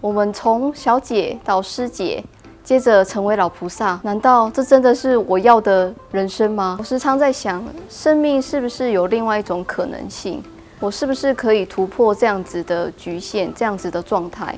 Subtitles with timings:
[0.00, 2.22] 我们从小姐到师姐，
[2.62, 6.76] 接着成为老菩萨，难道这真的是我要的人生吗？
[6.78, 10.42] 我时常在想，生命是不是有另外一种可能性？
[10.78, 14.54] 我是不是可以突破这样子的局限，这样子的状态？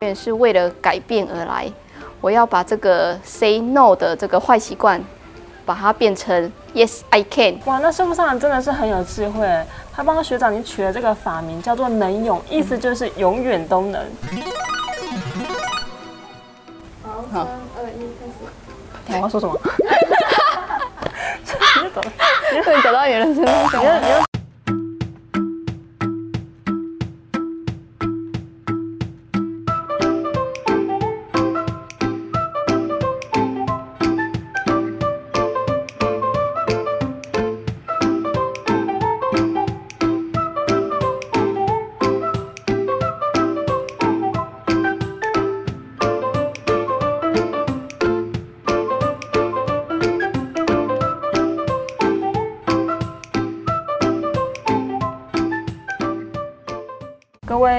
[0.00, 1.70] 也是为了改变而来，
[2.20, 5.00] 我要把这个 say no 的这个坏习惯，
[5.66, 7.58] 把它变成 yes I can。
[7.66, 9.46] 哇，那师傅上人真的是很有智慧，
[9.92, 14.02] 他帮学长你取了这个法名叫做能勇，意思就是永远都能。
[17.32, 18.32] 好，三二一，开始。
[19.08, 19.54] 我要说什么？
[21.76, 22.10] 你就走了，
[22.76, 23.82] 你找到你的身份证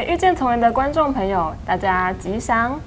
[0.06, 2.80] 遇见丛林的观众朋友，大家吉祥！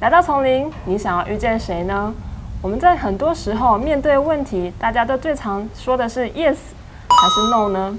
[0.00, 2.14] 来到丛林，你想要遇见谁呢？
[2.60, 6.56] 我们在很多时候面对问题，大家都最常说的是 yes
[7.08, 7.98] 还是 no 呢？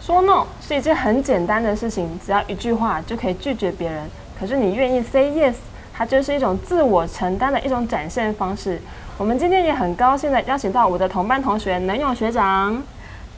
[0.00, 4.04] 说 no 是一件很简单的事情，只要一句话就可以拒绝别人。
[4.38, 5.54] 可是你愿意 say yes，
[5.94, 8.80] 它就是一种自我承担的一种展现方式。
[9.16, 12.82] 我们今天也很高兴的邀请到我的同班同学能勇学长。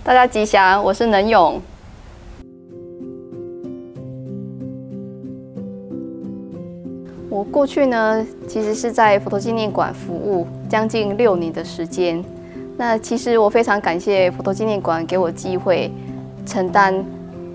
[0.02, 1.62] 大家吉祥，我是能勇。
[7.50, 12.22] 过去呢，其实是在佛陀纪念馆服务将近六年的时间。
[12.76, 15.90] 那其实我非常感谢佛陀纪念馆给我机会
[16.44, 17.02] 承担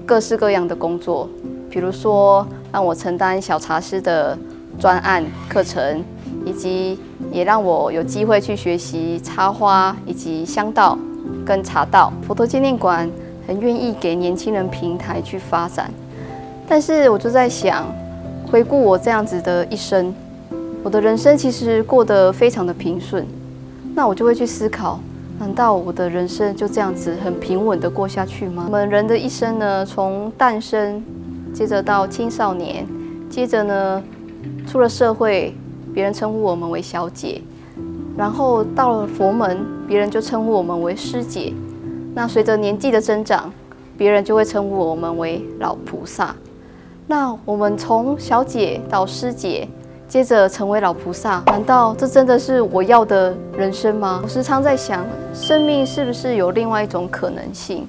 [0.06, 1.30] 各式各样的工作，
[1.70, 4.36] 比如说让我承担小茶师的
[4.80, 6.03] 专案课程，
[6.45, 6.98] 以及
[7.31, 10.98] 也让我有机会去学习插花以及香道
[11.45, 12.11] 跟茶道。
[12.26, 13.08] 佛陀纪念馆
[13.48, 15.92] 很愿意给年轻人平台去发展，
[16.67, 17.86] 但是我就在想。
[18.52, 20.14] 回顾我这样子的一生，
[20.84, 23.26] 我的人生其实过得非常的平顺。
[23.95, 25.00] 那我就会去思考：
[25.39, 28.64] 难道我的人生就这样子很平稳的过下去吗？
[28.67, 31.02] 我们人的一生呢，从诞生，
[31.54, 32.86] 接着到青少年，
[33.30, 34.04] 接着呢
[34.67, 35.56] 出了社会，
[35.94, 37.42] 别人称呼我们为小姐，
[38.17, 41.54] 然后到了佛门，别人就称呼我们为师姐。
[42.14, 43.50] 那随着年纪的增长，
[43.98, 46.36] 别人就会称呼我们为老菩萨。
[47.11, 49.67] 那我们从小姐到师姐，
[50.08, 54.22] 接着成为老菩萨，难道这真的是我要的人生吗？
[54.23, 57.86] 我时常在想，生命是不是有另外一种可能性？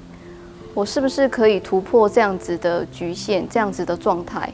[0.75, 4.53] 我是不是可以突破这样子的局限，这样子的状态？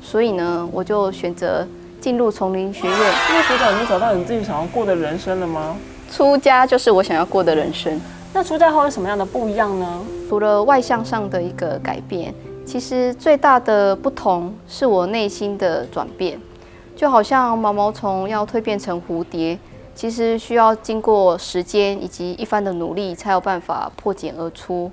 [0.00, 1.68] 所以呢，我就选择
[2.00, 2.98] 进入丛林学院。
[3.28, 5.76] 那学长，你找到你自己想要过的人生了吗？
[6.10, 8.00] 出家就是我想要过的人生。
[8.32, 10.00] 那出家后有什么样的不一样呢？
[10.30, 12.32] 除了外向上的一个改变。
[12.64, 16.40] 其实最大的不同是我内心的转变，
[16.96, 19.58] 就好像毛毛虫要蜕变成蝴蝶，
[19.94, 24.90] 其实需要经过时间以及一番的努力，才有办法破茧而出。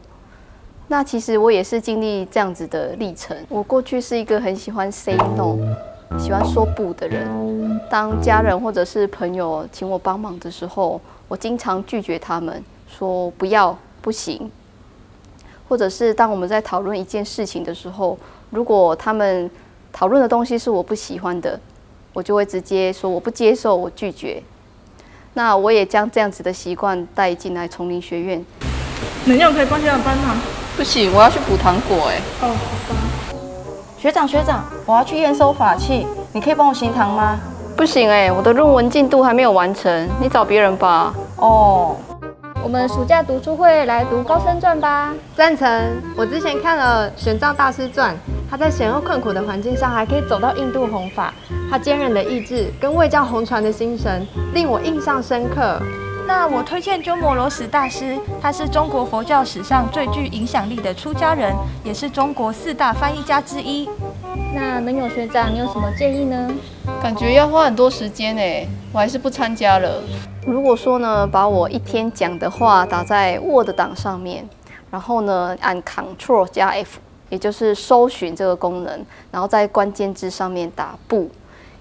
[0.87, 3.37] 那其实我也是经历这样子的历程。
[3.47, 5.55] 我过去是一个很喜欢 say no，
[6.17, 7.79] 喜欢说不的人。
[7.89, 14.51] 当家人或者是朋友请我帮忙的时候，我经常拒绝他们，说不要，不行。
[15.69, 18.17] 或者是当我们在讨论一件事情的时候，
[18.49, 19.49] 如果他们
[19.93, 21.57] 讨论的东西是我不喜欢的，
[22.11, 24.41] 我就会直接说我不接受，我拒绝。
[25.35, 28.43] 那我也将这样子的习惯带进来丛林学院。
[29.25, 30.35] 能用可以帮学长搬吗？
[30.75, 32.19] 不行，我要去补糖果哎。
[32.41, 32.99] 哦，好吧。
[33.99, 37.39] 学长学长，我要去验收法器，你可以帮我行堂吗？
[37.77, 41.13] 不行哎，我的论文进度还没有完成，你找别人吧。
[41.35, 41.95] 哦。
[42.61, 45.67] 我们暑假读书会来读《高僧传》吧，赞成。
[46.15, 48.13] 我之前看了《玄奘大师传》，
[48.49, 51.33] 他在险恶困苦的环境下还可以走到印度弘法，
[51.69, 55.81] 他坚韧的意志跟为教弘传的精神令我印象深刻。
[56.27, 63.89] 那我推荐鸠摩罗什大师，他是中国佛教史上最具影响力的出家人，也是中国四大翻译家之一。
[64.53, 66.51] 那能有学长，你有什么建议呢？
[67.01, 70.01] 感觉要花很多时间诶，我还是不参加了。
[70.45, 74.47] 如果说呢，把我一天讲的话打在 Word 档上面，
[74.89, 76.99] 然后呢按 Ctrl 加 F，
[77.29, 81.29] 也就是搜寻这个功能，然后在关键字上面打不，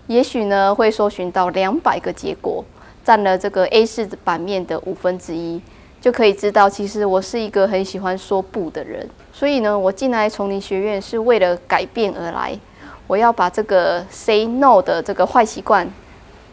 [0.06, 2.65] 也许呢会搜寻到两百个结果，
[3.05, 5.61] 占了这个 A4 版面的五分之一，
[6.00, 9.09] 就可以知道其实我是一个很喜欢说不的人。
[9.33, 12.59] 所以呢，我进来丛林学院是为了改变而来。
[13.06, 15.91] 我要把这个 say no 的这个坏习惯，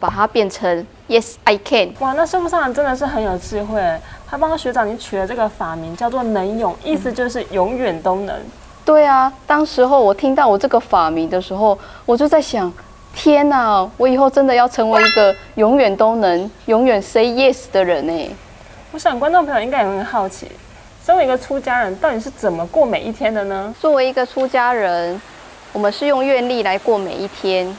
[0.00, 1.92] 把它变成 yes I can。
[1.98, 3.78] 哇，那师傅上人真的是很有智慧，
[4.26, 8.34] 他帮学长你取了这个法名叫做能勇，意思就是永远都能。
[8.86, 12.72] 对啊，当时候我听到我这个法名的时候，我就在想，
[13.14, 18.30] 天哪，我以后真的要成为一个永远都能、永远 say yes 的人呢。
[18.96, 20.50] 我想观众朋友应该也很好奇，
[21.04, 23.74] 身为一个出家人，到底是怎么过每一天的呢？
[23.78, 25.20] 作为一个出家人，
[25.74, 27.76] 我们是用愿力来过每一天。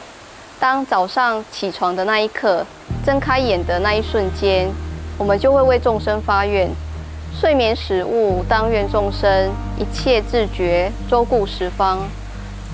[0.59, 2.63] 当早上起床的那一刻，
[3.03, 4.69] 睁开眼的那一瞬间，
[5.17, 6.69] 我们就会为众生发愿。
[7.33, 12.07] 睡眠食物，当愿众生一切自觉，周顾十方。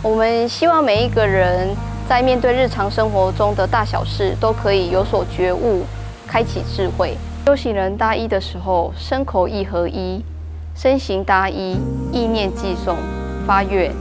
[0.01, 1.73] 我们希望每一个人
[2.09, 5.85] 在面对日常生活中的大小事，都可以有所觉悟，
[6.27, 7.15] 开启智慧。
[7.45, 10.23] 修行人大一的时候，身口意合一，
[10.73, 11.77] 身形大一，
[12.09, 12.95] 意念寄送，
[13.45, 13.91] 发愿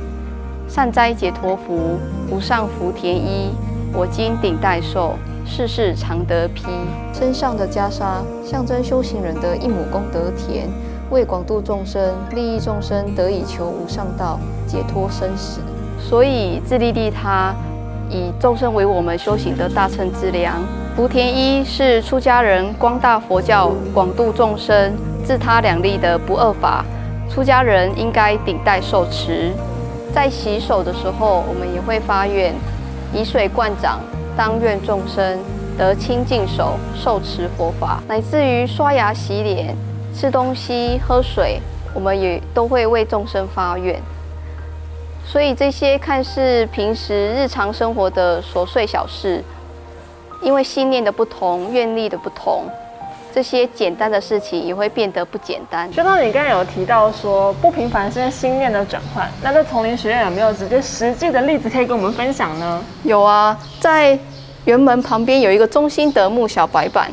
[0.68, 1.98] 善哉解脱福，
[2.30, 3.50] 无上福田衣，
[3.92, 5.14] 我今顶戴受。
[5.44, 6.62] 世世常得披
[7.12, 10.68] 身上的袈裟，象征修行人的一亩功德田，
[11.10, 14.38] 为广度众生、利益众生，得以求无上道，
[14.68, 15.60] 解脱生死。
[15.98, 17.52] 所以自利利他，
[18.08, 20.62] 以众生为我们修行的大乘之粮。
[20.94, 24.94] 福田一是出家人光大佛教、广度众生、
[25.24, 26.84] 自他两利的不二法，
[27.30, 29.50] 出家人应该顶戴受持。
[30.12, 32.54] 在洗手的时候，我们也会发愿，
[33.14, 34.00] 以水灌掌。
[34.36, 35.38] 当愿众生
[35.78, 39.74] 得清净手，受持佛法，乃至于刷牙、洗脸、
[40.14, 41.58] 吃东西、喝水，
[41.94, 43.98] 我们也都会为众生发愿。
[45.24, 49.42] 所以这些看似平时日常生活的琐碎小事，
[50.42, 52.64] 因为信念的不同、愿力的不同，
[53.32, 55.90] 这些简单的事情也会变得不简单。
[55.90, 62.84] 就到你刚才有提到说不平凡是心念的转换，那在丛林学院有没有直接实际的例子可以跟我们分享呢？
[63.04, 64.18] 有啊，在
[64.64, 67.10] 园门旁边有一个中心德木小白板，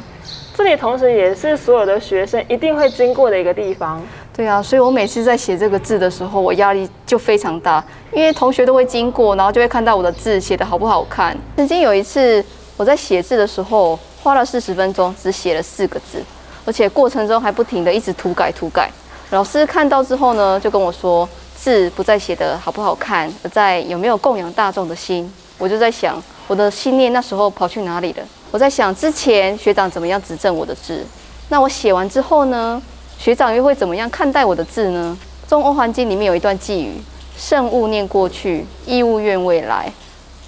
[0.56, 4.02] 这里同时也是所有的学生一定会经过的一个地方。
[4.36, 7.84] 对啊，所以我每次在写这个字的时候，我压力就非常大，
[8.14, 11.36] 因为同学都会经过，然后就会看到我的字写的好不好看。
[11.58, 12.44] 曾经有一次
[12.80, 16.24] 我在写字的时候，花了四十分钟，只写了四个字，
[16.64, 18.90] 而且过程中还不停的一直涂改涂改。
[19.32, 21.28] 老师看到之后呢，就跟我说，
[21.58, 25.30] 字不再写的好不好看，而在有没有供养大众的心。
[25.58, 26.24] 我就在想。
[26.48, 28.24] 我的信念那时候跑去哪里了？
[28.50, 31.06] 我在想之前学长怎么样指正我的字，
[31.50, 32.82] 那我写完之后呢？
[33.18, 35.18] 学长又会怎么样看待我的字呢？
[35.50, 36.94] 《中欧环境》里面有一段寄语：
[37.38, 39.92] 圣勿念过去，亦勿怨未来。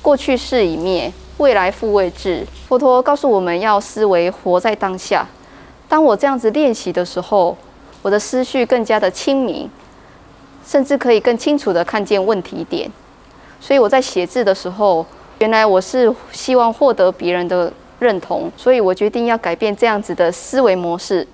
[0.01, 2.45] 过去事已灭，未来复位制。
[2.67, 5.27] 佛陀告诉我们要思维活在当下。
[5.89, 7.57] 当我这样子练习的时候，
[8.03, 9.67] 我的思绪更加的清明，
[10.63, 12.89] 甚至可以更清楚的看见问题点。
[13.59, 15.05] 所以我在写字的时候。
[15.39, 21.27] 原来我是希望获得别人的认同，所以我决定要改变这样子的思维模式。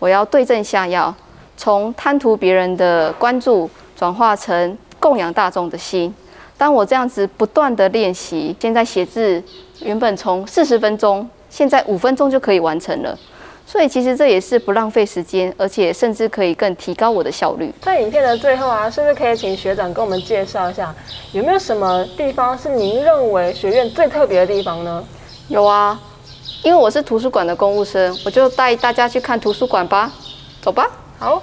[0.00, 1.14] 我要对症下药，
[1.56, 6.12] 从贪图别人的关注转化成供养大众的心。
[6.58, 9.42] 当我这样子不断的练习，现在写字
[9.80, 13.18] 原本从四十分钟，现在五分钟就可以完成了。
[13.66, 17.72] 所以其实这也是不浪费时间，而且甚至可以更提高我的效率。
[17.82, 20.94] 在影片的最后啊，是不是可以请学长跟我们介绍一下，
[21.32, 25.04] 有没有什么地方是您认为学院最特别的地方呢？
[25.48, 26.00] 有啊，
[26.62, 30.12] 因为我是图书馆的公务生，我就带大家去看图书馆吧。
[30.62, 30.88] 走吧。
[31.18, 31.42] 好。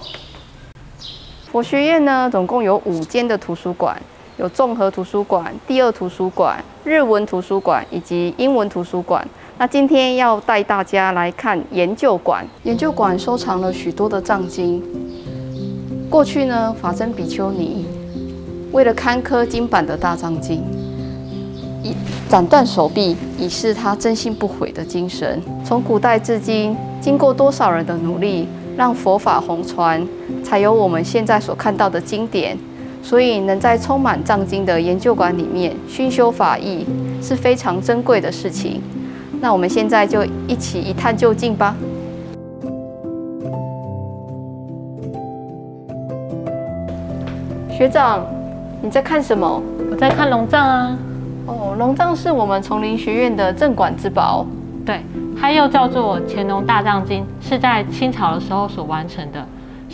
[1.52, 4.02] 佛学院呢，总共有五间的图书馆，
[4.38, 9.28] 有综合图书馆、第二图书馆、日文图书馆以及英文图书馆。
[9.58, 12.46] 那今天要带大家来看研究馆。
[12.64, 14.84] 研究馆收藏了许多的藏经。
[16.10, 17.86] 过去呢，法真比丘尼
[18.72, 20.64] 为了刊刻金版的大藏经，
[21.84, 21.96] 以
[22.28, 25.40] 斩断手臂，以示他真心不悔的精神。
[25.64, 30.06] 从古代至今，经过多少人的努力，让佛法红传，
[30.44, 32.58] 才有我们现在所看到的经典。
[33.04, 36.86] 所以，能在充满藏经的研究馆里面熏修法义，
[37.22, 38.82] 是非常珍贵的事情。
[39.42, 41.76] 那我们现在就一起一探究竟吧。
[47.70, 48.26] 学长，
[48.82, 49.62] 你在看什么？
[49.92, 50.98] 我在看龙藏啊。
[51.46, 54.46] 哦，龙藏是我们丛林学院的镇馆之宝。
[54.86, 55.02] 对，
[55.38, 59.46] 它又叫做《乾隆大藏经》，是在清朝的时候所完成的，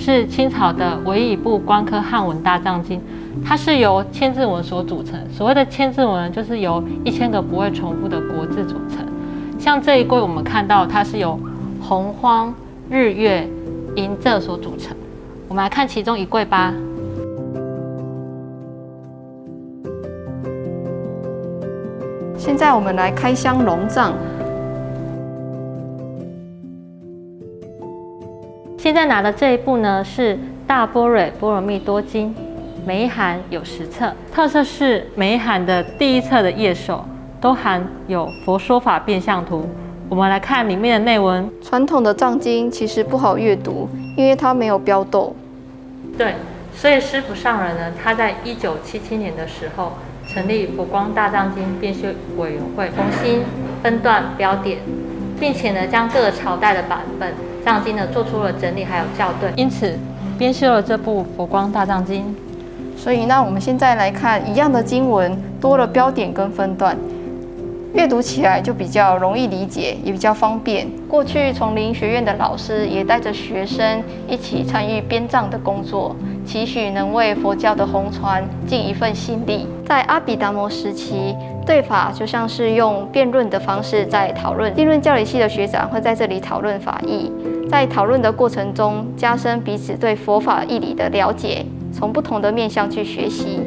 [0.01, 3.01] 是清朝的唯一一部官科汉文大藏经。
[3.45, 5.19] 它是由千字文所组成。
[5.29, 9.05] 所谓的千字文，就是由一千个不会重复的国字组成。
[9.59, 11.37] 像这一柜，我们看到它是由
[11.81, 12.53] 洪荒、
[12.89, 13.45] 日月、
[13.97, 14.95] 银仄所组成。
[15.49, 16.73] 我们来看其中一柜吧。
[22.37, 24.13] 现在我们来开箱龙藏。
[28.89, 30.33] 现在拿的这一部呢是
[30.65, 32.33] 《大般若波罗蜜多经》，
[32.87, 37.05] 每一函有十册，特色是每一函的第一册的页首
[37.39, 39.69] 都含有佛说法变相图。
[40.09, 41.47] 我们来看里面的内文。
[41.61, 45.35] 传统的藏经其实不好阅读，因为它没有标斗。
[46.17, 46.33] 对，
[46.73, 49.93] 所以师傅上人呢，他在一九七七年的时候
[50.27, 53.43] 成立佛光大藏经编修委员会，重新
[53.83, 54.79] 分段标点，
[55.39, 59.97] 并且呢将各个朝代的版本藏经呢做出了整理还有校对，因此
[60.37, 62.35] 编修了这部佛光大藏经。
[62.97, 66.97] 所以那我们现在来看一样的经文，多了标点跟分段。
[67.91, 70.87] 阅读起来就比较容易理解，也比较方便。
[71.07, 79.65] 过去丛林学院的老师也带着学生一起参与编藏的工作，期许能为佛教的红传尽一份心力。
[79.87, 81.35] 在阿比达摩时期，
[81.69, 84.73] 对法就像是用辩论的方式在讨论。
[84.73, 87.31] 地论教理系的学长会在这里讨论法义，
[87.69, 93.59] 在讨论的过程中加深彼此对佛法义理的了解，从不同的面向去学习。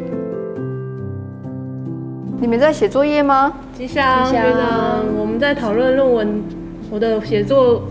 [2.40, 3.52] 你们在写作业吗？
[3.72, 6.42] 吉祥，学长，我们在讨论论文，
[6.90, 7.82] 我的写作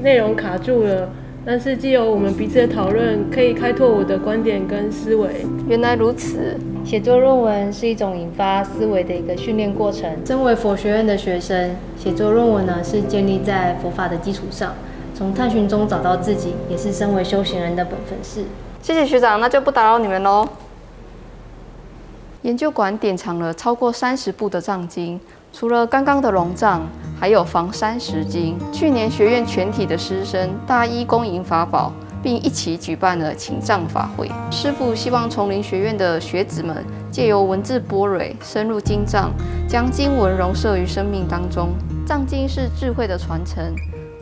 [0.00, 1.08] 内容卡住了，
[1.50, 5.46] 但是既有我们彼此的讨论，可以开拓我的观点跟思维。
[5.66, 10.14] 原来如此，写作论文是一种引发思维的一个训练过程。
[10.26, 14.74] 身为佛学院的学生，写作论文呢是建立在佛法的基础上，
[15.14, 18.44] 从探寻中找到自己，也是身为修行人的本分事。
[18.82, 20.46] 谢谢学长，那就不打扰你们喽。
[22.42, 25.18] 研究馆典藏了超过三十部的藏经，
[25.58, 26.86] 除了刚刚的龙藏，
[27.18, 28.56] 还有防三十经。
[28.72, 34.30] 去年学院全体的师生大一恭迎法宝，并一起举办了请藏法会。
[34.52, 39.32] 师父希望丛林学院的学子们借由文字般若，深入经藏，
[39.68, 41.70] 将经文融摄于生命当中。
[42.06, 43.74] 藏经是智慧的传承，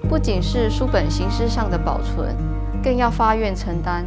[0.08, 2.34] 不仅是书本形式上的保存，
[2.82, 4.06] 更要发愿承担，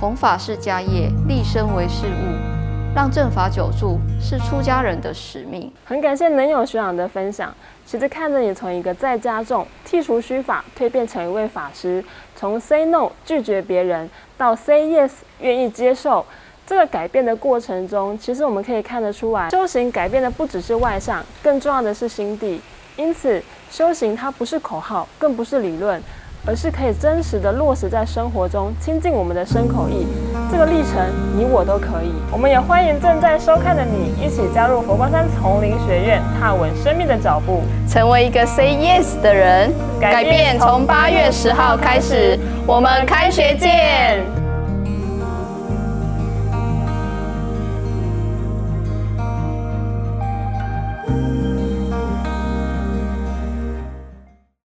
[0.00, 2.49] 弘法是家业，立身为事物。
[2.92, 5.70] 让正法久住是出家人的使命。
[5.84, 7.54] 很感谢能有学长的分享，
[7.86, 12.04] 其实看着你从一个在家众剔除虚法，蜕变成一位法师，
[12.34, 16.26] 从 say no 拒绝别人到 say yes 愿意接受，
[16.66, 22.60] 这个改变的过程中，其实我们可以看得出来，修行改变的不只是外相，更重要的是心地。
[22.96, 26.02] 因此，修行它不是口号，更不是理论。
[26.46, 30.06] 而是可以真实的落实在生活中，亲近我们的身口意。
[30.50, 30.96] 这个历程，
[31.36, 32.12] 你我都可以。
[32.32, 39.72] 我们也欢迎正在收看的你，一起加入佛光山丛林学院，踏稳生命的脚步，成为一个 Say Yes 的人。
[40.00, 44.39] 改变从八月十号开始，我们开学见。